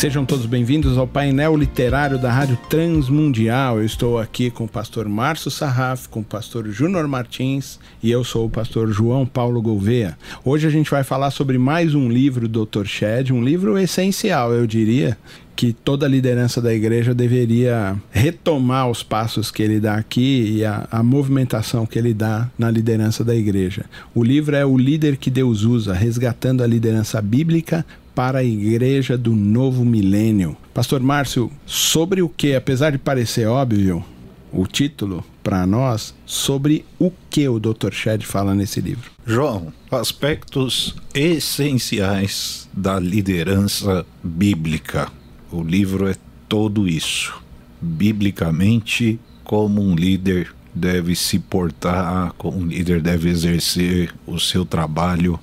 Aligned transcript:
Sejam 0.00 0.24
todos 0.24 0.46
bem-vindos 0.46 0.96
ao 0.96 1.06
painel 1.06 1.54
literário 1.54 2.18
da 2.18 2.32
Rádio 2.32 2.58
Transmundial. 2.70 3.80
Eu 3.80 3.84
estou 3.84 4.18
aqui 4.18 4.50
com 4.50 4.64
o 4.64 4.66
pastor 4.68 5.06
Márcio 5.06 5.50
Sarraf, 5.50 6.06
com 6.08 6.20
o 6.20 6.24
pastor 6.24 6.66
Júnior 6.70 7.06
Martins 7.06 7.78
e 8.02 8.10
eu 8.10 8.24
sou 8.24 8.46
o 8.46 8.50
pastor 8.50 8.90
João 8.90 9.26
Paulo 9.26 9.60
Gouveia. 9.60 10.16
Hoje 10.42 10.66
a 10.66 10.70
gente 10.70 10.90
vai 10.90 11.04
falar 11.04 11.30
sobre 11.30 11.58
mais 11.58 11.94
um 11.94 12.08
livro 12.08 12.48
do 12.48 12.64
Dr. 12.64 12.86
Shed, 12.86 13.30
um 13.30 13.44
livro 13.44 13.78
essencial, 13.78 14.54
eu 14.54 14.66
diria, 14.66 15.18
que 15.54 15.74
toda 15.74 16.06
a 16.06 16.08
liderança 16.08 16.62
da 16.62 16.72
igreja 16.72 17.12
deveria 17.12 17.94
retomar 18.10 18.88
os 18.88 19.02
passos 19.02 19.50
que 19.50 19.62
ele 19.62 19.78
dá 19.78 19.96
aqui 19.96 20.56
e 20.56 20.64
a, 20.64 20.88
a, 20.90 21.02
movimentação 21.02 21.84
que 21.84 21.98
ele 21.98 22.14
dá 22.14 22.48
na 22.58 22.70
liderança 22.70 23.22
da 23.22 23.36
igreja. 23.36 23.84
O 24.14 24.24
livro 24.24 24.56
é 24.56 24.64
O 24.64 24.78
Líder 24.78 25.18
que 25.18 25.28
Deus 25.28 25.64
Usa, 25.64 25.92
resgatando 25.92 26.62
a 26.62 26.66
liderança 26.66 27.20
bíblica 27.20 27.84
para 28.20 28.40
a 28.40 28.44
igreja 28.44 29.16
do 29.16 29.34
novo 29.34 29.82
milênio. 29.82 30.54
Pastor 30.74 31.00
Márcio, 31.00 31.50
sobre 31.64 32.20
o 32.20 32.28
que, 32.28 32.54
apesar 32.54 32.92
de 32.92 32.98
parecer 32.98 33.46
óbvio, 33.46 34.04
o 34.52 34.66
título 34.66 35.24
para 35.42 35.66
nós, 35.66 36.14
sobre 36.26 36.84
o 36.98 37.10
que 37.30 37.48
o 37.48 37.58
Dr. 37.58 37.90
Shed 37.92 38.26
fala 38.26 38.54
nesse 38.54 38.78
livro? 38.78 39.10
João, 39.24 39.72
aspectos 39.90 40.94
essenciais 41.14 42.68
da 42.74 43.00
liderança 43.00 44.04
bíblica. 44.22 45.10
O 45.50 45.62
livro 45.62 46.06
é 46.06 46.14
todo 46.46 46.86
isso. 46.86 47.42
Biblicamente, 47.80 49.18
como 49.42 49.80
um 49.80 49.94
líder 49.94 50.54
deve 50.74 51.16
se 51.16 51.38
portar, 51.38 52.34
como 52.36 52.58
um 52.58 52.66
líder 52.66 53.00
deve 53.00 53.30
exercer 53.30 54.14
o 54.26 54.38
seu 54.38 54.66
trabalho 54.66 55.40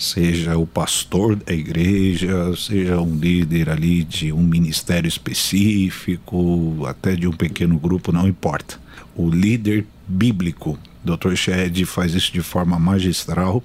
seja 0.00 0.56
o 0.56 0.66
pastor 0.66 1.36
da 1.36 1.52
igreja, 1.52 2.56
seja 2.56 2.98
um 2.98 3.14
líder 3.16 3.68
ali 3.68 4.02
de 4.02 4.32
um 4.32 4.42
ministério 4.42 5.06
específico, 5.06 6.86
até 6.86 7.14
de 7.14 7.28
um 7.28 7.32
pequeno 7.32 7.78
grupo, 7.78 8.10
não 8.10 8.26
importa. 8.26 8.80
O 9.14 9.28
líder 9.28 9.86
bíblico, 10.08 10.78
Dr. 11.04 11.34
Shed 11.34 11.84
faz 11.84 12.14
isso 12.14 12.32
de 12.32 12.40
forma 12.40 12.78
magistral. 12.78 13.62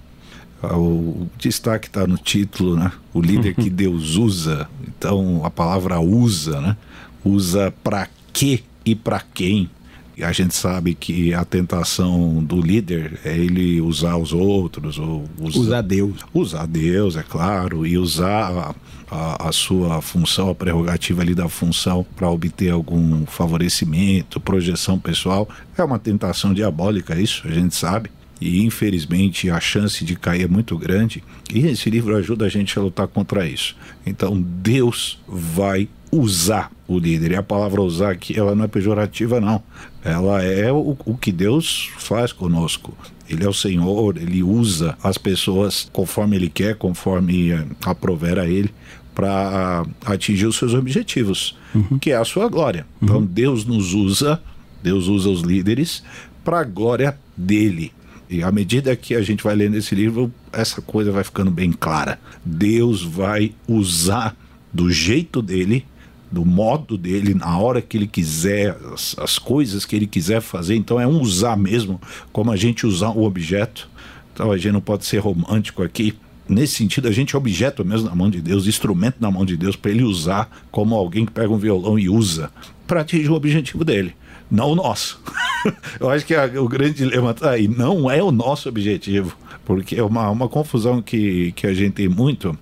Ah, 0.61 0.77
o 0.77 1.29
destaque 1.37 1.87
está 1.87 2.05
no 2.05 2.17
título, 2.17 2.75
né? 2.75 2.91
O 3.13 3.21
líder 3.21 3.55
que 3.55 3.69
Deus 3.71 4.17
usa. 4.17 4.67
Então, 4.85 5.45
a 5.45 5.49
palavra 5.49 6.01
usa, 6.01 6.59
né? 6.59 6.75
Usa 7.23 7.73
para 7.81 8.09
quê 8.33 8.61
e 8.85 8.93
para 8.93 9.21
quem 9.33 9.69
e 10.17 10.23
a 10.23 10.31
gente 10.31 10.55
sabe 10.55 10.95
que 10.95 11.33
a 11.33 11.43
tentação 11.43 12.43
do 12.43 12.61
líder 12.61 13.19
é 13.25 13.37
ele 13.37 13.81
usar 13.81 14.15
os 14.15 14.31
outros, 14.31 14.97
ou 14.97 15.25
usar, 15.39 15.59
usar 15.59 15.81
Deus. 15.81 16.21
Usar 16.33 16.65
Deus, 16.65 17.17
é 17.17 17.23
claro, 17.23 17.85
e 17.85 17.97
usar 17.97 18.49
a, 18.51 18.75
a, 19.11 19.49
a 19.49 19.51
sua 19.51 20.01
função, 20.01 20.49
a 20.49 20.55
prerrogativa 20.55 21.21
ali 21.21 21.35
da 21.35 21.49
função 21.49 22.05
para 22.15 22.29
obter 22.29 22.71
algum 22.71 23.25
favorecimento, 23.25 24.39
projeção 24.39 24.97
pessoal. 24.97 25.49
É 25.77 25.83
uma 25.83 25.99
tentação 25.99 26.53
diabólica, 26.53 27.19
isso 27.19 27.45
a 27.45 27.51
gente 27.51 27.75
sabe 27.75 28.09
e 28.39 28.63
infelizmente 28.63 29.49
a 29.49 29.59
chance 29.59 30.03
de 30.03 30.15
cair 30.15 30.43
é 30.43 30.47
muito 30.47 30.77
grande. 30.77 31.23
E 31.53 31.65
esse 31.67 31.89
livro 31.89 32.15
ajuda 32.15 32.45
a 32.45 32.49
gente 32.49 32.77
a 32.77 32.81
lutar 32.81 33.07
contra 33.07 33.47
isso. 33.47 33.75
Então 34.05 34.41
Deus 34.41 35.19
vai 35.27 35.87
usar 36.19 36.71
o 36.87 36.97
líder. 36.99 37.31
E 37.31 37.35
a 37.35 37.43
palavra 37.43 37.81
usar 37.81 38.11
aqui, 38.11 38.37
ela 38.37 38.55
não 38.55 38.65
é 38.65 38.67
pejorativa, 38.67 39.39
não. 39.39 39.61
Ela 40.03 40.43
é 40.43 40.71
o, 40.71 40.97
o 41.05 41.17
que 41.17 41.31
Deus 41.31 41.89
faz 41.97 42.31
conosco. 42.31 42.95
Ele 43.29 43.43
é 43.43 43.49
o 43.49 43.53
Senhor, 43.53 44.17
ele 44.17 44.43
usa 44.43 44.97
as 45.01 45.17
pessoas 45.17 45.89
conforme 45.91 46.35
ele 46.35 46.49
quer, 46.49 46.75
conforme 46.75 47.51
eh, 47.51 47.65
aprovera 47.83 48.43
a 48.43 48.47
ele 48.47 48.71
para 49.15 49.85
atingir 50.05 50.45
os 50.45 50.57
seus 50.57 50.73
objetivos, 50.73 51.57
uhum. 51.73 51.97
que 51.97 52.11
é 52.11 52.17
a 52.17 52.25
sua 52.25 52.47
glória. 52.47 52.85
Uhum. 53.01 53.07
Então 53.07 53.25
Deus 53.25 53.65
nos 53.65 53.93
usa, 53.93 54.39
Deus 54.83 55.07
usa 55.07 55.29
os 55.29 55.41
líderes 55.41 56.03
para 56.43 56.59
a 56.59 56.63
glória 56.63 57.17
dele. 57.35 57.91
E 58.29 58.43
à 58.43 58.51
medida 58.51 58.95
que 58.95 59.15
a 59.15 59.21
gente 59.21 59.43
vai 59.43 59.55
lendo 59.55 59.77
esse 59.77 59.95
livro, 59.95 60.31
essa 60.51 60.81
coisa 60.81 61.11
vai 61.11 61.23
ficando 61.23 61.49
bem 61.49 61.71
clara. 61.71 62.19
Deus 62.43 63.01
vai 63.01 63.53
usar 63.67 64.35
do 64.73 64.91
jeito 64.91 65.41
dele 65.41 65.85
do 66.35 66.43
modo 66.43 66.97
dele, 66.97 67.33
na 67.33 67.57
hora 67.57 67.81
que 67.81 67.95
ele 67.95 68.07
quiser, 68.07 68.75
as, 68.93 69.15
as 69.17 69.39
coisas 69.39 69.85
que 69.85 69.95
ele 69.95 70.05
quiser 70.05 70.41
fazer. 70.41 70.75
Então 70.75 70.99
é 70.99 71.07
um 71.07 71.21
usar 71.21 71.55
mesmo, 71.55 71.99
como 72.33 72.51
a 72.51 72.57
gente 72.57 72.85
usar 72.85 73.11
o 73.11 73.23
objeto. 73.23 73.89
Então 74.33 74.51
a 74.51 74.57
gente 74.57 74.73
não 74.73 74.81
pode 74.81 75.05
ser 75.05 75.19
romântico 75.19 75.81
aqui. 75.81 76.13
Nesse 76.47 76.75
sentido, 76.75 77.07
a 77.07 77.11
gente 77.11 77.35
é 77.35 77.37
objeto 77.37 77.85
mesmo 77.85 78.09
na 78.09 78.13
mão 78.13 78.29
de 78.29 78.41
Deus, 78.41 78.67
instrumento 78.67 79.15
na 79.21 79.31
mão 79.31 79.45
de 79.45 79.55
Deus, 79.55 79.77
para 79.77 79.91
ele 79.91 80.03
usar 80.03 80.49
como 80.69 80.93
alguém 80.93 81.25
que 81.25 81.31
pega 81.31 81.51
um 81.51 81.57
violão 81.57 81.97
e 81.97 82.09
usa 82.09 82.51
para 82.85 82.99
atingir 82.99 83.29
o 83.29 83.35
objetivo 83.35 83.85
dele, 83.85 84.13
não 84.51 84.71
o 84.71 84.75
nosso. 84.75 85.21
Eu 85.97 86.09
acho 86.09 86.25
que 86.25 86.35
a, 86.35 86.45
o 86.61 86.67
grande 86.67 86.95
dilema 86.95 87.31
está 87.31 87.51
aí. 87.51 87.65
Não 87.65 88.11
é 88.11 88.21
o 88.21 88.29
nosso 88.29 88.67
objetivo, 88.67 89.37
porque 89.63 89.95
é 89.95 90.03
uma, 90.03 90.29
uma 90.29 90.49
confusão 90.49 91.01
que, 91.01 91.53
que 91.53 91.65
a 91.65 91.73
gente 91.73 91.93
tem 91.93 92.09
muito 92.09 92.59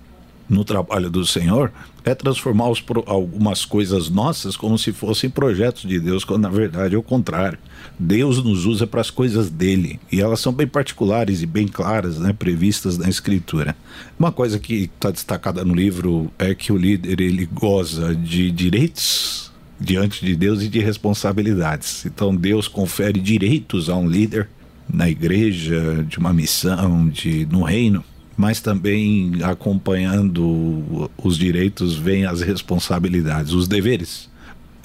no 0.48 0.64
trabalho 0.64 1.10
do 1.10 1.24
Senhor 1.24 1.72
é 2.04 2.14
transformar 2.14 2.68
os, 2.68 2.84
algumas 3.06 3.64
coisas 3.64 4.10
nossas 4.10 4.56
como 4.56 4.78
se 4.78 4.92
fossem 4.92 5.30
projetos 5.30 5.88
de 5.88 5.98
Deus, 5.98 6.24
quando 6.24 6.42
na 6.42 6.50
verdade 6.50 6.94
é 6.94 6.98
o 6.98 7.02
contrário. 7.02 7.58
Deus 7.98 8.42
nos 8.42 8.66
usa 8.66 8.86
para 8.86 9.00
as 9.00 9.10
coisas 9.10 9.48
dele 9.48 9.98
e 10.12 10.20
elas 10.20 10.40
são 10.40 10.52
bem 10.52 10.66
particulares 10.66 11.42
e 11.42 11.46
bem 11.46 11.66
claras, 11.66 12.18
né, 12.18 12.32
previstas 12.32 12.98
na 12.98 13.08
Escritura. 13.08 13.74
Uma 14.18 14.30
coisa 14.30 14.58
que 14.58 14.90
está 14.94 15.10
destacada 15.10 15.64
no 15.64 15.74
livro 15.74 16.30
é 16.38 16.54
que 16.54 16.72
o 16.72 16.76
líder 16.76 17.20
ele 17.20 17.46
goza 17.46 18.14
de 18.14 18.50
direitos 18.50 19.50
diante 19.80 20.24
de 20.24 20.36
Deus 20.36 20.62
e 20.62 20.68
de 20.68 20.78
responsabilidades. 20.80 22.04
Então 22.04 22.34
Deus 22.34 22.68
confere 22.68 23.18
direitos 23.18 23.88
a 23.88 23.96
um 23.96 24.08
líder 24.08 24.48
na 24.88 25.08
igreja, 25.08 26.04
de 26.06 26.18
uma 26.18 26.32
missão, 26.32 27.08
de 27.08 27.46
no 27.46 27.62
reino 27.62 28.04
mas 28.36 28.60
também 28.60 29.32
acompanhando 29.42 31.10
os 31.22 31.38
direitos 31.38 31.94
vem 31.94 32.26
as 32.26 32.40
responsabilidades, 32.40 33.52
os 33.52 33.68
deveres. 33.68 34.28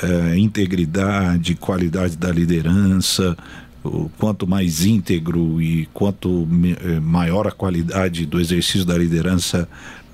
É, 0.02 0.38
integridade, 0.38 1.56
qualidade 1.56 2.16
da 2.16 2.32
liderança, 2.32 3.36
quanto 4.18 4.48
mais 4.48 4.86
íntegro 4.86 5.62
e 5.62 5.88
quanto 5.94 6.48
é, 6.84 7.00
maior 7.00 7.48
a 7.48 7.52
qualidade 7.52 8.26
do 8.26 8.40
exercício 8.40 8.86
da 8.86 8.98
liderança, 8.98 9.68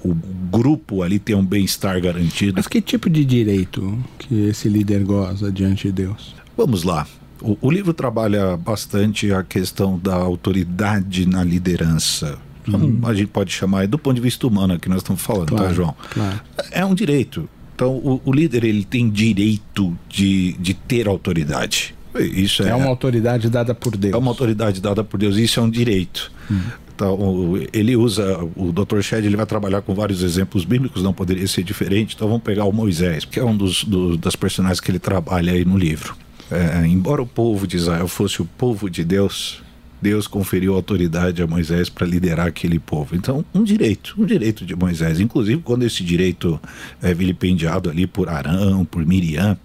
o 0.04 0.14
grupo 0.14 1.04
ali 1.04 1.20
tem 1.20 1.36
um 1.36 1.46
bem-estar 1.46 2.00
garantido. 2.02 2.54
Mas 2.56 2.68
que 2.68 2.82
tipo 2.82 3.10
de 3.10 3.26
direito 3.26 3.98
que 4.18 4.48
esse 4.48 4.70
líder 4.70 5.04
goza 5.04 5.52
diante 5.52 5.88
de 5.88 5.94
Deus? 5.94 6.36
Vamos 6.58 6.84
lá. 6.84 7.06
O, 7.42 7.58
o 7.62 7.72
livro 7.72 7.94
trabalha 7.94 8.56
bastante 8.56 9.32
a 9.32 9.44
questão 9.44 10.00
da 10.00 10.16
autoridade 10.16 11.28
na 11.28 11.44
liderança 11.44 12.40
Uhum. 12.68 13.00
A 13.04 13.14
gente 13.14 13.28
pode 13.28 13.52
chamar, 13.52 13.88
do 13.88 13.98
ponto 13.98 14.16
de 14.16 14.22
vista 14.22 14.48
humano 14.48 14.80
que 14.80 14.90
nós 14.90 15.00
estamos 15.00 15.22
falando, 15.22 15.48
tá, 15.48 15.56
claro, 15.56 15.68
tá, 15.68 15.74
João? 15.74 15.96
Claro. 16.12 16.42
É 16.72 16.86
um 16.86 16.96
direito. 16.96 17.48
Então, 17.76 17.92
o, 17.92 18.22
o, 18.24 18.32
líder 18.32 18.64
ele 18.64 18.86
tem 18.86 19.10
direito 19.10 19.98
de, 20.08 20.54
de 20.54 20.74
ter 20.74 21.08
autoridade. 21.08 21.94
Isso 22.18 22.64
é, 22.64 22.70
é 22.70 22.76
uma 22.76 22.88
autoridade 22.88 23.50
dada 23.50 23.76
por 23.76 23.98
Deus. 23.98 24.14
É 24.14 24.18
uma 24.18 24.32
autoridade 24.32 24.80
dada 24.80 25.04
por 25.04 25.18
Deus. 25.18 25.36
Isso 25.36 25.60
é 25.60 25.64
um 25.64 25.70
direito. 25.70 26.32
Uhum. 26.50 26.62
Então, 26.96 27.58
ele 27.74 27.98
usa, 27.98 28.40
o 28.56 28.72
Dr. 28.72 29.02
Shed 29.02 29.26
ele 29.26 29.36
vai 29.36 29.46
trabalhar 29.46 29.82
com 29.82 29.94
vários 29.94 30.24
exemplos 30.24 30.64
bíblicos, 30.64 31.04
não 31.04 31.14
poderia 31.14 31.46
ser 31.46 31.62
diferente. 31.62 32.16
Então, 32.16 32.30
vamos 32.30 32.44
pegar 32.44 32.64
o 32.64 32.72
Moisés, 32.72 33.26
que 33.26 33.38
é 33.38 33.44
um 33.44 33.56
dos, 33.56 33.84
do, 33.84 34.16
das 34.16 34.38
personagens 34.38 34.80
que 34.80 34.90
ele 34.90 35.00
trabalha 35.00 35.52
aí 35.52 35.66
no 35.66 35.78
livro. 35.78 36.16
É, 36.50 36.88
embora 36.88 37.22
o 37.22 37.28
povo 37.28 37.68
de 37.68 37.76
Israel 37.76 38.08
fosse 38.08 38.42
o 38.42 38.46
povo 38.46 38.90
de 38.90 39.04
Deus, 39.04 39.62
Deus 40.06 40.28
conferiu 40.28 40.76
autoridade 40.76 41.42
a 41.42 41.48
Moisés 41.48 41.90
para 41.90 42.06
liderar 42.06 42.46
aquele 42.46 42.78
povo. 42.78 43.16
Então, 43.16 43.44
um 43.52 43.64
direito, 43.64 44.14
um 44.16 44.24
direito 44.24 44.64
de 44.64 44.76
Moisés. 44.76 45.20
Inclusive, 45.20 45.60
quando 45.64 45.82
esse 45.82 46.04
direito 46.04 46.62
é 47.02 47.12
vilipendiado 47.12 47.90
ali 47.90 48.06
por 48.06 48.30
Arão, 48.30 48.86
por 48.86 49.04
Miriam, 49.04 49.58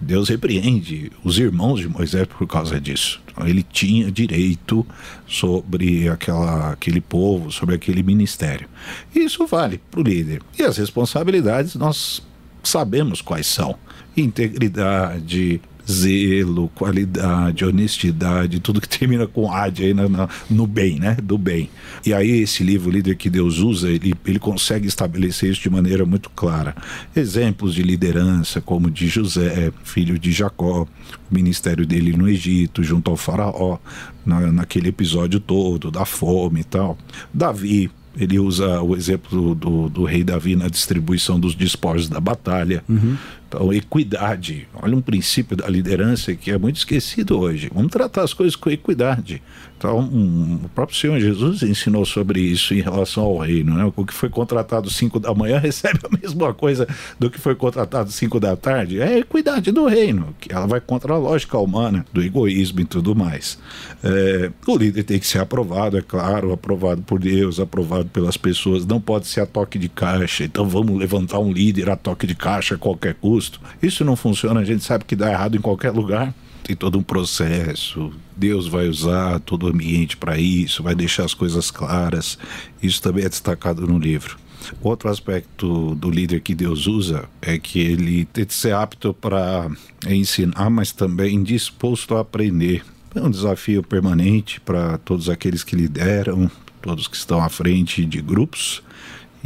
Deus 0.00 0.28
repreende 0.28 1.10
os 1.24 1.36
irmãos 1.36 1.80
de 1.80 1.88
Moisés 1.88 2.28
por 2.28 2.46
causa 2.46 2.80
disso. 2.80 3.20
Então, 3.26 3.44
ele 3.44 3.64
tinha 3.64 4.08
direito 4.08 4.86
sobre 5.26 6.08
aquela, 6.08 6.70
aquele 6.70 7.00
povo, 7.00 7.50
sobre 7.50 7.74
aquele 7.74 8.04
ministério. 8.04 8.68
Isso 9.12 9.48
vale 9.48 9.80
para 9.90 9.98
o 9.98 10.02
líder. 10.04 10.42
E 10.56 10.62
as 10.62 10.76
responsabilidades 10.76 11.74
nós 11.74 12.22
sabemos 12.62 13.20
quais 13.20 13.48
são: 13.48 13.74
integridade, 14.16 15.60
zelo, 15.90 16.68
qualidade, 16.74 17.64
honestidade, 17.64 18.60
tudo 18.60 18.80
que 18.80 18.88
termina 18.98 19.26
com 19.26 19.52
ad 19.52 19.82
aí 19.82 19.94
no, 19.94 20.08
no, 20.50 20.66
bem, 20.66 20.98
né? 20.98 21.16
Do 21.22 21.38
bem. 21.38 21.70
E 22.04 22.12
aí 22.12 22.40
esse 22.40 22.64
livro, 22.64 22.90
líder 22.90 23.16
que 23.16 23.30
Deus 23.30 23.58
usa, 23.58 23.88
ele, 23.88 24.14
ele 24.26 24.38
consegue 24.38 24.86
estabelecer 24.86 25.50
isso 25.50 25.62
de 25.62 25.70
maneira 25.70 26.04
muito 26.04 26.30
clara. 26.30 26.74
Exemplos 27.14 27.74
de 27.74 27.82
liderança, 27.82 28.60
como 28.60 28.90
de 28.90 29.06
José, 29.08 29.72
filho 29.84 30.18
de 30.18 30.32
Jacó, 30.32 30.86
o 31.30 31.34
ministério 31.34 31.86
dele 31.86 32.16
no 32.16 32.28
Egito, 32.28 32.82
junto 32.82 33.10
ao 33.10 33.16
faraó, 33.16 33.78
na, 34.24 34.52
naquele 34.52 34.88
episódio 34.88 35.40
todo, 35.40 35.90
da 35.90 36.04
fome 36.04 36.60
e 36.60 36.64
tal. 36.64 36.98
Davi, 37.32 37.90
ele 38.18 38.38
usa 38.38 38.80
o 38.80 38.96
exemplo 38.96 39.54
do, 39.54 39.88
do, 39.90 40.04
rei 40.04 40.24
Davi 40.24 40.56
na 40.56 40.68
distribuição 40.68 41.38
dos 41.38 41.54
despojos 41.54 42.08
da 42.08 42.18
batalha. 42.18 42.82
Uhum. 42.88 43.16
Então, 43.48 43.72
equidade. 43.72 44.66
Olha 44.74 44.96
um 44.96 45.00
princípio 45.00 45.56
da 45.56 45.68
liderança 45.68 46.34
que 46.34 46.50
é 46.50 46.58
muito 46.58 46.76
esquecido 46.76 47.38
hoje. 47.38 47.70
Vamos 47.72 47.92
tratar 47.92 48.22
as 48.22 48.34
coisas 48.34 48.56
com 48.56 48.68
equidade. 48.70 49.40
Então, 49.78 50.00
um, 50.00 50.60
o 50.64 50.68
próprio 50.70 50.98
Senhor 50.98 51.20
Jesus 51.20 51.62
ensinou 51.62 52.04
sobre 52.04 52.40
isso 52.40 52.74
em 52.74 52.80
relação 52.80 53.22
ao 53.24 53.38
reino. 53.38 53.74
Né? 53.74 53.92
O 53.94 54.04
que 54.04 54.12
foi 54.12 54.28
contratado 54.28 54.90
5 54.90 55.20
da 55.20 55.32
manhã 55.32 55.58
recebe 55.60 56.00
a 56.04 56.16
mesma 56.16 56.52
coisa 56.52 56.88
do 57.20 57.30
que 57.30 57.38
foi 57.38 57.54
contratado 57.54 58.10
5 58.10 58.40
da 58.40 58.56
tarde. 58.56 59.00
É 59.00 59.06
a 59.06 59.18
equidade 59.18 59.70
do 59.70 59.86
reino, 59.86 60.34
que 60.40 60.52
ela 60.52 60.66
vai 60.66 60.80
contra 60.80 61.12
a 61.12 61.18
lógica 61.18 61.56
humana, 61.58 62.04
do 62.12 62.22
egoísmo 62.22 62.80
e 62.80 62.84
tudo 62.84 63.14
mais. 63.14 63.58
É, 64.02 64.50
o 64.66 64.76
líder 64.76 65.04
tem 65.04 65.20
que 65.20 65.26
ser 65.26 65.38
aprovado, 65.38 65.98
é 65.98 66.02
claro, 66.02 66.52
aprovado 66.52 67.02
por 67.02 67.20
Deus, 67.20 67.60
aprovado 67.60 68.06
pelas 68.06 68.36
pessoas. 68.36 68.84
Não 68.84 69.00
pode 69.00 69.26
ser 69.26 69.40
a 69.40 69.46
toque 69.46 69.78
de 69.78 69.88
caixa. 69.88 70.42
Então, 70.42 70.66
vamos 70.66 70.98
levantar 70.98 71.38
um 71.38 71.52
líder 71.52 71.90
a 71.90 71.96
toque 71.96 72.26
de 72.26 72.34
caixa 72.34 72.74
a 72.74 72.78
qualquer 72.78 73.14
custo 73.14 73.36
custo. 73.46 73.60
Isso 73.82 74.04
não 74.04 74.16
funciona, 74.16 74.60
a 74.60 74.64
gente 74.64 74.84
sabe 74.84 75.04
que 75.04 75.16
dá 75.16 75.30
errado 75.30 75.56
em 75.56 75.60
qualquer 75.60 75.90
lugar. 75.90 76.34
Tem 76.62 76.74
todo 76.74 76.98
um 76.98 77.02
processo, 77.02 78.12
Deus 78.36 78.66
vai 78.66 78.88
usar 78.88 79.38
todo 79.40 79.66
o 79.66 79.68
ambiente 79.68 80.16
para 80.16 80.36
isso, 80.36 80.82
vai 80.82 80.96
deixar 80.96 81.24
as 81.24 81.32
coisas 81.32 81.70
claras. 81.70 82.36
Isso 82.82 83.00
também 83.00 83.24
é 83.24 83.28
destacado 83.28 83.86
no 83.86 83.98
livro. 83.98 84.36
Outro 84.82 85.08
aspecto 85.08 85.94
do 85.94 86.10
líder 86.10 86.40
que 86.40 86.56
Deus 86.56 86.88
usa 86.88 87.28
é 87.40 87.56
que 87.56 87.78
ele 87.78 88.24
tem 88.24 88.44
que 88.44 88.54
ser 88.54 88.74
apto 88.74 89.14
para 89.14 89.70
ensinar, 90.08 90.68
mas 90.68 90.90
também 90.90 91.40
disposto 91.40 92.16
a 92.16 92.20
aprender. 92.20 92.82
É 93.14 93.22
um 93.22 93.30
desafio 93.30 93.80
permanente 93.80 94.60
para 94.60 94.98
todos 94.98 95.30
aqueles 95.30 95.62
que 95.62 95.76
lideram, 95.76 96.50
todos 96.82 97.06
que 97.06 97.16
estão 97.16 97.40
à 97.40 97.48
frente 97.48 98.04
de 98.04 98.20
grupos 98.20 98.82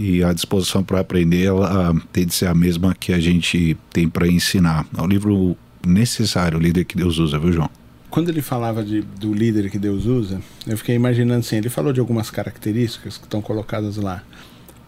e 0.00 0.25
a 0.25 0.32
disposição 0.32 0.82
para 0.82 1.00
aprender 1.00 1.44
ela 1.44 1.94
tem 2.11 2.25
de 2.25 2.32
ser 2.32 2.47
a 2.47 2.55
mesma 2.55 2.94
que 2.94 3.12
a 3.12 3.20
gente 3.20 3.76
tem 3.93 4.08
para 4.08 4.26
ensinar. 4.26 4.87
É 4.97 5.02
um 5.02 5.06
livro 5.06 5.55
necessário, 5.87 6.58
o 6.58 6.61
líder 6.61 6.85
que 6.85 6.97
Deus 6.97 7.19
usa, 7.19 7.38
viu, 7.38 7.52
João? 7.52 7.70
Quando 8.08 8.31
ele 8.31 8.41
falava 8.41 8.82
de, 8.82 9.02
do 9.02 9.35
líder 9.35 9.70
que 9.70 9.79
Deus 9.79 10.06
usa, 10.06 10.41
eu 10.67 10.76
fiquei 10.79 10.94
imaginando 10.94 11.41
assim, 11.41 11.56
ele 11.56 11.69
falou 11.69 11.93
de 11.93 12.00
algumas 12.00 12.31
características 12.31 13.19
que 13.19 13.25
estão 13.25 13.43
colocadas 13.43 13.97
lá. 13.99 14.23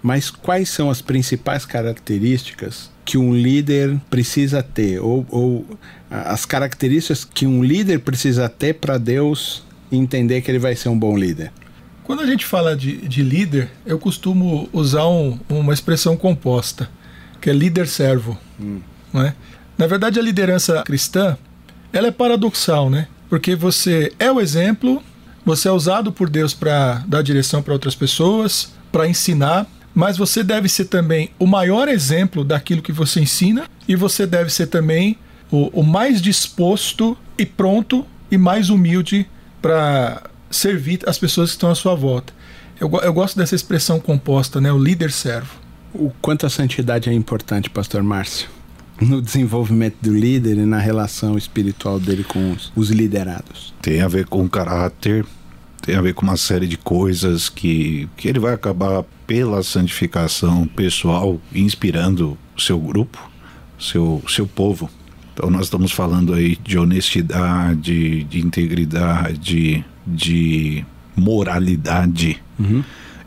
Mas 0.02 0.30
quais 0.30 0.70
são 0.70 0.90
as 0.90 1.02
principais 1.02 1.66
características 1.66 2.90
que 3.04 3.18
um 3.18 3.34
líder 3.34 4.00
precisa 4.08 4.62
ter? 4.62 4.98
Ou, 4.98 5.26
ou 5.30 5.66
as 6.10 6.46
características 6.46 7.24
que 7.24 7.46
um 7.46 7.62
líder 7.62 8.00
precisa 8.00 8.48
ter 8.48 8.74
para 8.74 8.96
Deus 8.96 9.62
entender 9.92 10.40
que 10.40 10.50
ele 10.50 10.58
vai 10.58 10.74
ser 10.74 10.88
um 10.88 10.98
bom 10.98 11.16
líder? 11.16 11.52
Quando 12.04 12.20
a 12.20 12.26
gente 12.26 12.44
fala 12.44 12.76
de, 12.76 12.96
de 13.08 13.22
líder, 13.22 13.70
eu 13.86 13.98
costumo 13.98 14.68
usar 14.72 15.06
um, 15.06 15.38
uma 15.48 15.72
expressão 15.72 16.16
composta, 16.16 16.90
que 17.40 17.48
é 17.48 17.52
líder-servo. 17.52 18.36
Hum. 18.60 18.80
Né? 19.12 19.34
Na 19.78 19.86
verdade, 19.86 20.18
a 20.18 20.22
liderança 20.22 20.82
cristã 20.82 21.36
ela 21.92 22.08
é 22.08 22.10
paradoxal, 22.10 22.88
né? 22.88 23.06
Porque 23.28 23.54
você 23.54 24.12
é 24.18 24.30
o 24.30 24.40
exemplo, 24.40 25.02
você 25.44 25.68
é 25.68 25.72
usado 25.72 26.12
por 26.12 26.28
Deus 26.28 26.54
para 26.54 27.02
dar 27.06 27.22
direção 27.22 27.62
para 27.62 27.72
outras 27.72 27.94
pessoas, 27.94 28.72
para 28.90 29.08
ensinar, 29.08 29.66
mas 29.94 30.16
você 30.16 30.42
deve 30.42 30.68
ser 30.68 30.86
também 30.86 31.30
o 31.38 31.46
maior 31.46 31.88
exemplo 31.88 32.44
daquilo 32.44 32.82
que 32.82 32.92
você 32.92 33.20
ensina 33.20 33.64
e 33.86 33.94
você 33.94 34.26
deve 34.26 34.50
ser 34.50 34.66
também 34.66 35.18
o, 35.50 35.80
o 35.80 35.82
mais 35.82 36.20
disposto 36.20 37.16
e 37.38 37.44
pronto 37.44 38.06
e 38.30 38.38
mais 38.38 38.70
humilde 38.70 39.28
para 39.60 40.22
servir 40.52 41.00
as 41.06 41.18
pessoas 41.18 41.50
que 41.50 41.56
estão 41.56 41.70
à 41.70 41.74
sua 41.74 41.94
volta. 41.94 42.32
Eu, 42.78 42.90
eu 43.02 43.12
gosto 43.12 43.36
dessa 43.36 43.54
expressão 43.54 43.98
composta, 43.98 44.60
né? 44.60 44.72
O 44.72 44.78
líder 44.78 45.10
servo. 45.10 45.60
O 45.94 46.10
quanto 46.22 46.46
a 46.46 46.50
santidade 46.50 47.10
é 47.10 47.12
importante, 47.12 47.68
Pastor 47.68 48.02
Márcio, 48.02 48.48
no 49.00 49.20
desenvolvimento 49.20 49.96
do 50.00 50.14
líder 50.14 50.56
e 50.56 50.64
na 50.64 50.78
relação 50.78 51.36
espiritual 51.36 52.00
dele 52.00 52.24
com 52.24 52.52
os, 52.52 52.72
os 52.74 52.90
liderados. 52.90 53.74
Tem 53.82 54.00
a 54.00 54.08
ver 54.08 54.26
com 54.26 54.42
o 54.42 54.48
caráter, 54.48 55.26
tem 55.82 55.96
a 55.96 56.00
ver 56.00 56.14
com 56.14 56.22
uma 56.22 56.36
série 56.36 56.66
de 56.66 56.78
coisas 56.78 57.48
que, 57.48 58.08
que 58.16 58.28
ele 58.28 58.38
vai 58.38 58.54
acabar 58.54 59.04
pela 59.26 59.62
santificação 59.62 60.66
pessoal 60.66 61.40
inspirando 61.54 62.38
o 62.56 62.60
seu 62.60 62.78
grupo, 62.78 63.30
seu 63.78 64.22
seu 64.28 64.46
povo. 64.46 64.88
Então 65.32 65.50
nós 65.50 65.62
estamos 65.62 65.92
falando 65.92 66.34
aí 66.34 66.56
de 66.62 66.78
honestidade, 66.78 68.24
de 68.24 68.40
integridade, 68.40 69.84
de 70.06 70.84
moralidade 71.16 72.42
uhum. 72.58 72.82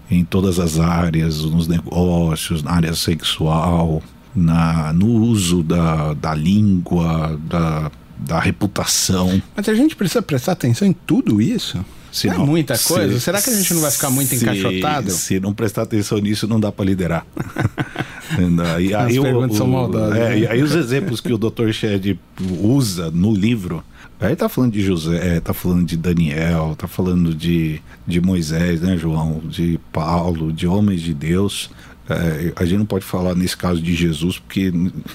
em 0.09 0.23
todas 0.23 0.59
as 0.59 0.79
áreas, 0.79 1.43
nos 1.43 1.67
negócios, 1.67 2.61
na 2.63 2.71
área 2.71 2.93
sexual, 2.93 4.01
na, 4.35 4.91
no 4.93 5.07
uso 5.07 5.63
da, 5.63 6.13
da 6.13 6.35
língua, 6.35 7.39
da, 7.47 7.91
da 8.17 8.39
reputação. 8.39 9.41
Mas 9.55 9.67
a 9.69 9.73
gente 9.73 9.95
precisa 9.95 10.21
prestar 10.21 10.53
atenção 10.53 10.87
em 10.87 10.93
tudo 10.93 11.41
isso? 11.41 11.83
Se 12.11 12.27
não, 12.27 12.43
é 12.43 12.45
muita 12.45 12.77
coisa. 12.77 13.13
Se, 13.13 13.25
Será 13.25 13.41
que 13.41 13.49
a 13.49 13.53
gente 13.53 13.73
não 13.73 13.81
vai 13.81 13.91
ficar 13.91 14.09
muito 14.09 14.29
se, 14.29 14.37
encaixotado? 14.37 15.11
Se 15.11 15.39
não 15.39 15.53
prestar 15.53 15.81
atenção 15.81 16.17
nisso, 16.19 16.47
não 16.47 16.59
dá 16.59 16.71
para 16.71 16.85
liderar. 16.85 17.25
e 18.79 18.93
aí, 18.93 18.93
As 18.93 19.13
perguntas 19.13 19.55
o, 19.55 19.57
são 19.57 19.67
maldosas. 19.67 20.15
É, 20.17 20.29
né? 20.29 20.39
E 20.39 20.47
aí 20.47 20.63
os 20.63 20.73
exemplos 20.73 21.19
que 21.19 21.33
o 21.33 21.37
Dr. 21.37 21.71
Shed 21.71 22.17
usa 22.61 23.11
no 23.11 23.33
livro 23.33 23.83
Aí 24.19 24.35
tá 24.35 24.47
falando 24.47 24.71
de 24.71 24.81
José, 24.81 25.39
tá 25.41 25.53
falando 25.53 25.85
de 25.85 25.97
Daniel, 25.97 26.73
tá 26.77 26.87
falando 26.87 27.33
de, 27.33 27.81
de 28.07 28.21
Moisés, 28.21 28.81
né, 28.81 28.97
João? 28.97 29.41
De 29.43 29.79
Paulo, 29.91 30.53
de 30.53 30.65
homens 30.65 31.01
de 31.01 31.13
Deus. 31.13 31.69
É, 32.07 32.53
a 32.55 32.65
gente 32.65 32.77
não 32.77 32.85
pode 32.85 33.03
falar 33.03 33.33
nesse 33.33 33.57
caso 33.57 33.81
de 33.81 33.95
Jesus, 33.95 34.37
porque 34.37 34.71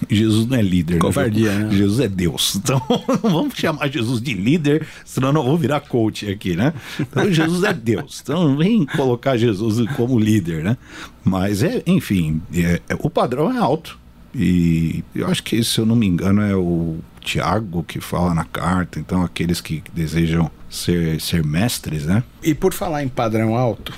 Jesus 0.09 0.47
não 0.47 0.57
é 0.57 0.63
líder. 0.63 0.95
Né, 0.95 1.01
Covardia, 1.01 1.53
né? 1.53 1.75
Jesus 1.75 2.01
é 2.01 2.09
Deus. 2.09 2.61
Então 2.71 2.83
não 3.23 3.31
vamos 3.31 3.55
chamar 3.55 3.89
Jesus 3.89 4.21
de 4.21 4.35
líder, 4.35 4.87
senão 5.05 5.33
não 5.33 5.43
vou 5.43 5.57
virar 5.57 5.81
coach 5.81 6.29
aqui, 6.31 6.55
né? 6.55 6.73
Então 6.99 7.33
Jesus 7.33 7.65
é 7.65 7.73
Deus. 7.73 8.21
Então 8.23 8.49
não 8.49 8.57
vem 8.57 8.85
colocar 8.87 9.37
Jesus 9.37 9.88
como 9.97 10.19
líder, 10.19 10.62
né? 10.62 10.76
Mas 11.25 11.62
é, 11.62 11.83
enfim, 11.87 12.41
é, 12.55 12.81
é, 12.88 12.97
o 12.99 13.11
padrão 13.11 13.53
é 13.53 13.59
alto. 13.59 13.99
E 14.33 15.03
eu 15.14 15.26
acho 15.26 15.43
que, 15.43 15.62
se 15.64 15.81
eu 15.81 15.87
não 15.87 15.97
me 15.97 16.07
engano, 16.07 16.43
é 16.43 16.55
o 16.55 16.99
Tiago 17.21 17.83
que 17.83 18.00
fala 18.00 18.33
na 18.33 18.45
carta, 18.45 19.00
então 19.00 19.23
aqueles 19.23 19.61
que 19.61 19.83
desejam 19.93 20.50
ser, 20.69 21.21
ser 21.21 21.45
mestres, 21.45 22.07
né? 22.07 22.23
E 22.43 22.55
por 22.55 22.73
falar 22.73 23.03
em 23.03 23.09
padrão 23.09 23.57
alto, 23.57 23.93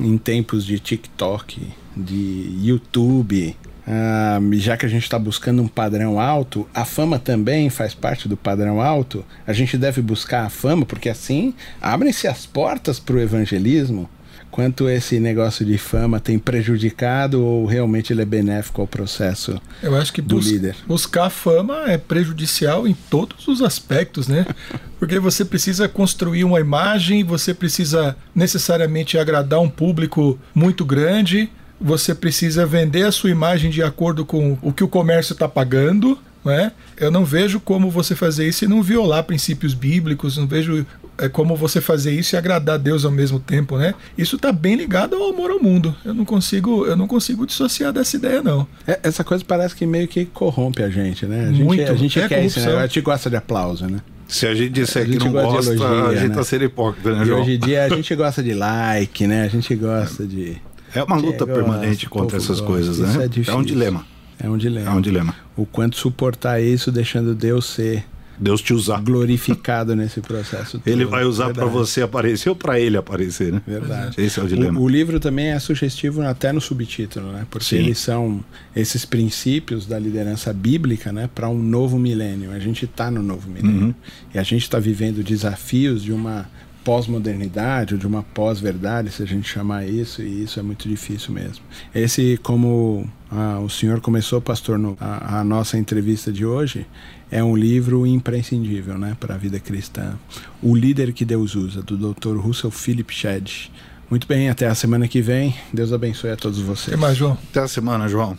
em 0.00 0.16
tempos 0.16 0.64
de 0.64 0.78
TikTok, 0.78 1.72
de 1.96 2.58
YouTube, 2.62 3.56
ah, 3.86 4.38
já 4.52 4.76
que 4.76 4.86
a 4.86 4.88
gente 4.88 5.02
está 5.02 5.18
buscando 5.18 5.62
um 5.62 5.68
padrão 5.68 6.20
alto, 6.20 6.68
a 6.74 6.84
fama 6.84 7.18
também 7.18 7.68
faz 7.68 7.94
parte 7.94 8.28
do 8.28 8.36
padrão 8.36 8.80
alto. 8.80 9.24
A 9.46 9.52
gente 9.52 9.76
deve 9.76 10.00
buscar 10.00 10.44
a 10.44 10.50
fama, 10.50 10.86
porque 10.86 11.08
assim 11.08 11.54
abrem-se 11.80 12.28
as 12.28 12.46
portas 12.46 12.98
para 12.98 13.16
o 13.16 13.20
evangelismo 13.20 14.08
quanto 14.52 14.86
esse 14.86 15.18
negócio 15.18 15.64
de 15.64 15.78
fama 15.78 16.20
tem 16.20 16.38
prejudicado 16.38 17.42
ou 17.42 17.64
realmente 17.64 18.12
ele 18.12 18.20
é 18.20 18.24
benéfico 18.24 18.82
ao 18.82 18.86
processo 18.86 19.58
Eu 19.82 19.96
acho 19.96 20.12
que 20.12 20.20
do 20.20 20.36
bus 20.36 20.46
líder? 20.46 20.76
Buscar 20.86 21.30
fama 21.30 21.84
é 21.90 21.96
prejudicial 21.96 22.86
em 22.86 22.92
todos 22.92 23.48
os 23.48 23.62
aspectos, 23.62 24.28
né? 24.28 24.46
Porque 25.00 25.18
você 25.18 25.44
precisa 25.44 25.88
construir 25.88 26.44
uma 26.44 26.60
imagem, 26.60 27.24
você 27.24 27.52
precisa 27.54 28.14
necessariamente 28.34 29.18
agradar 29.18 29.58
um 29.58 29.70
público 29.70 30.38
muito 30.54 30.84
grande, 30.84 31.50
você 31.82 32.14
precisa 32.14 32.64
vender 32.64 33.02
a 33.02 33.12
sua 33.12 33.30
imagem 33.30 33.70
de 33.70 33.82
acordo 33.82 34.24
com 34.24 34.56
o 34.62 34.72
que 34.72 34.84
o 34.84 34.88
comércio 34.88 35.32
está 35.32 35.48
pagando, 35.48 36.18
né? 36.44 36.72
Eu 36.96 37.10
não 37.10 37.24
vejo 37.24 37.60
como 37.60 37.90
você 37.90 38.14
fazer 38.14 38.48
isso 38.48 38.64
e 38.64 38.68
não 38.68 38.82
violar 38.82 39.24
princípios 39.24 39.74
bíblicos, 39.74 40.36
não 40.36 40.46
vejo 40.46 40.86
é, 41.18 41.28
como 41.28 41.54
você 41.54 41.80
fazer 41.80 42.12
isso 42.12 42.34
e 42.34 42.36
agradar 42.36 42.76
a 42.76 42.78
Deus 42.78 43.04
ao 43.04 43.10
mesmo 43.10 43.38
tempo, 43.38 43.76
né? 43.76 43.94
Isso 44.16 44.36
está 44.36 44.52
bem 44.52 44.76
ligado 44.76 45.14
ao 45.14 45.30
amor 45.30 45.50
ao 45.50 45.60
mundo. 45.60 45.94
Eu 46.04 46.14
não 46.14 46.24
consigo, 46.24 46.86
eu 46.86 46.96
não 46.96 47.06
consigo 47.06 47.46
dissociar 47.46 47.92
dessa 47.92 48.16
ideia 48.16 48.42
não. 48.42 48.66
É, 48.86 48.98
essa 49.02 49.22
coisa 49.22 49.44
parece 49.46 49.74
que 49.74 49.86
meio 49.86 50.08
que 50.08 50.24
corrompe 50.24 50.82
a 50.82 50.90
gente, 50.90 51.26
né? 51.26 51.48
A 51.48 51.52
gente, 51.52 51.62
Muito. 51.62 51.90
A 51.90 51.94
gente 51.94 52.20
é 52.20 52.28
quer 52.28 52.44
isso, 52.44 52.60
né? 52.60 52.76
A 52.76 52.86
gente 52.86 53.00
gosta 53.00 53.30
de 53.30 53.36
aplauso, 53.36 53.86
né? 53.86 54.00
Se 54.26 54.46
a 54.46 54.54
gente 54.54 54.70
disser 54.70 55.02
a 55.02 55.04
gente 55.04 55.18
que 55.18 55.24
não 55.24 55.32
gosta, 55.32 55.72
elogio, 55.72 56.06
a 56.06 56.14
gente 56.14 56.28
né? 56.28 56.34
tá 56.34 56.42
sendo 56.42 56.64
hipócrita, 56.64 57.14
né, 57.14 57.24
João? 57.24 57.40
E 57.40 57.42
hoje 57.42 57.52
em 57.52 57.58
dia 57.58 57.84
a 57.84 57.88
gente 57.90 58.14
gosta 58.14 58.42
de 58.42 58.54
like, 58.54 59.26
né? 59.26 59.42
A 59.42 59.48
gente 59.48 59.74
gosta 59.74 60.26
de... 60.26 60.56
É 60.94 61.02
uma 61.02 61.16
luta 61.16 61.46
permanente 61.46 62.08
contra 62.08 62.36
essas 62.36 62.60
coisas, 62.60 62.98
né? 62.98 63.28
É, 63.46 63.50
é 63.50 63.54
um 63.54 63.62
dilema. 63.62 64.04
É 64.38 64.48
um 64.48 64.56
dilema. 64.56 64.90
É 64.90 64.94
um 64.94 65.00
dilema. 65.00 65.34
O 65.56 65.64
quanto 65.64 65.96
suportar 65.96 66.60
isso 66.60 66.90
deixando 66.90 67.34
Deus 67.34 67.66
ser 67.66 68.04
Deus 68.38 68.60
te 68.60 68.72
usar. 68.74 69.00
glorificado 69.00 69.94
nesse 69.94 70.20
processo. 70.20 70.78
Todo. 70.80 70.88
Ele 70.88 71.04
vai 71.04 71.24
usar 71.24 71.52
para 71.52 71.64
você 71.66 72.02
aparecer 72.02 72.48
ou 72.48 72.56
para 72.56 72.80
ele 72.80 72.96
aparecer, 72.96 73.52
né? 73.52 73.62
Verdade. 73.64 74.20
Esse 74.20 74.40
é 74.40 74.42
o 74.42 74.48
dilema. 74.48 74.80
O, 74.80 74.84
o 74.84 74.88
livro 74.88 75.20
também 75.20 75.48
é 75.52 75.58
sugestivo 75.60 76.22
até 76.22 76.50
no 76.50 76.60
subtítulo, 76.60 77.30
né? 77.30 77.46
Porque 77.48 77.66
Sim. 77.66 77.76
eles 77.76 77.98
são 77.98 78.42
esses 78.74 79.04
princípios 79.04 79.86
da 79.86 79.98
liderança 79.98 80.52
bíblica, 80.52 81.12
né? 81.12 81.28
Para 81.32 81.48
um 81.48 81.62
novo 81.62 81.98
milênio. 81.98 82.50
A 82.50 82.58
gente 82.58 82.84
está 82.84 83.10
no 83.10 83.22
novo 83.22 83.48
milênio 83.48 83.86
Uhum. 83.86 83.94
e 84.34 84.38
a 84.38 84.42
gente 84.42 84.62
está 84.62 84.78
vivendo 84.80 85.22
desafios 85.22 86.02
de 86.02 86.12
uma 86.12 86.48
pós-modernidade 86.84 87.94
ou 87.94 88.00
de 88.00 88.06
uma 88.06 88.22
pós-verdade, 88.22 89.10
se 89.10 89.22
a 89.22 89.26
gente 89.26 89.48
chamar 89.48 89.86
isso, 89.86 90.22
e 90.22 90.44
isso 90.44 90.58
é 90.58 90.62
muito 90.62 90.88
difícil 90.88 91.32
mesmo. 91.32 91.64
Esse, 91.94 92.38
como 92.42 93.08
ah, 93.30 93.60
o 93.60 93.68
senhor 93.68 94.00
começou, 94.00 94.40
pastor, 94.40 94.78
no, 94.78 94.96
a, 95.00 95.40
a 95.40 95.44
nossa 95.44 95.78
entrevista 95.78 96.32
de 96.32 96.44
hoje, 96.44 96.86
é 97.30 97.42
um 97.42 97.56
livro 97.56 98.06
imprescindível 98.06 98.98
né, 98.98 99.16
para 99.18 99.34
a 99.34 99.38
vida 99.38 99.58
cristã. 99.58 100.14
O 100.62 100.76
Líder 100.76 101.12
que 101.12 101.24
Deus 101.24 101.54
Usa, 101.54 101.82
do 101.82 101.96
Dr. 101.96 102.36
Russell 102.36 102.70
Philip 102.70 103.12
Shedd. 103.12 103.70
Muito 104.10 104.26
bem, 104.26 104.50
até 104.50 104.66
a 104.66 104.74
semana 104.74 105.08
que 105.08 105.22
vem. 105.22 105.54
Deus 105.72 105.92
abençoe 105.92 106.30
a 106.30 106.36
todos 106.36 106.60
vocês. 106.60 106.88
Até 106.88 106.96
mais, 106.96 107.16
João. 107.16 107.38
Até 107.50 107.60
a 107.60 107.68
semana, 107.68 108.06
João. 108.08 108.38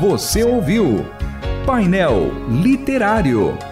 Você 0.00 0.44
ouviu 0.44 1.04
Painel 1.66 2.30
Literário. 2.62 3.71